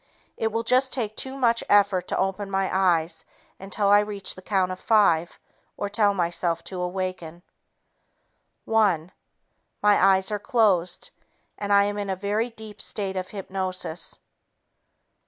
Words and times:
It 0.35 0.51
will 0.51 0.63
just 0.63 0.91
take 0.91 1.15
too 1.15 1.37
much 1.37 1.63
effort 1.69 2.07
to 2.07 2.17
open 2.17 2.49
my 2.49 2.71
eyes 2.75 3.23
until 3.59 3.87
I 3.89 3.99
reach 3.99 4.33
the 4.33 4.41
count 4.41 4.71
of 4.71 4.79
five 4.79 5.37
or 5.77 5.89
tell 5.89 6.15
myself 6.15 6.63
to 6.63 6.81
awaken. 6.81 7.43
One... 8.65 9.11
My 9.79 10.03
eyes 10.03 10.31
are 10.31 10.39
closed, 10.39 11.11
and 11.55 11.71
I 11.71 11.83
am 11.83 11.99
in 11.99 12.09
a 12.09 12.15
very 12.15 12.49
deep 12.49 12.81
state 12.81 13.15
of 13.15 13.29
hypnosis. 13.29 14.21